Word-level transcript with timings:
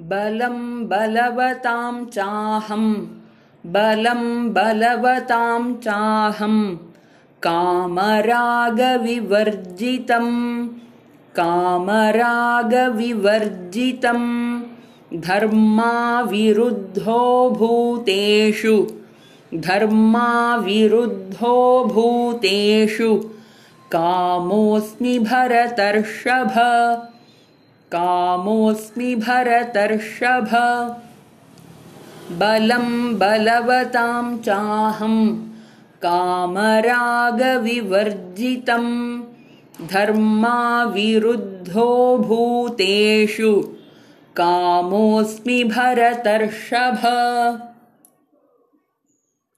बलं 0.00 0.56
बलवतां 0.88 2.04
चाहं 2.14 2.82
बलं 3.74 4.52
बलवतां 4.54 5.62
चाहं 5.84 6.56
कामरागविवर्जितं 7.46 7.96
कामरागविवर्जितं 11.38 12.20
धर्माविरुद्धो 15.28 17.18
भूतेषु 17.58 18.76
धर्माविरुद्धो 19.66 21.56
भूतेषु 21.94 23.12
कामोऽस्मि 23.92 25.18
भरतर्षभ 25.30 26.56
कामोऽस्मि 27.92 29.14
भरतर्षभ। 29.14 30.50
बलं 32.30 33.18
बलवतां 33.18 34.38
चाहं 34.38 35.46
कामरागविवर्जितं। 36.02 38.86
धर्माविरुद्धो 39.86 42.18
भूतेषु 42.18 43.76
कामोऽस्मि 44.36 45.64
भरतर्षभ 45.64 47.06